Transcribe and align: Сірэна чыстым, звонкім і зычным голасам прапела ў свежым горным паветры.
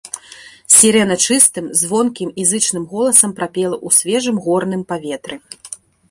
Сірэна 0.75 1.15
чыстым, 1.25 1.65
звонкім 1.81 2.29
і 2.43 2.45
зычным 2.51 2.83
голасам 2.93 3.35
прапела 3.39 3.77
ў 3.85 3.89
свежым 3.99 4.37
горным 4.47 4.81
паветры. 4.93 5.35